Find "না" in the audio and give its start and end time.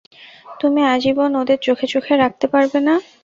2.87-2.95